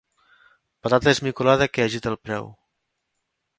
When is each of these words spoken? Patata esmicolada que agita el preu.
Patata 0.81 1.13
esmicolada 1.17 1.69
que 1.73 1.85
agita 1.85 2.11
el 2.15 2.19
preu. 2.29 2.51